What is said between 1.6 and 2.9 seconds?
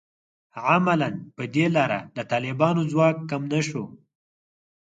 لاره د طالبانو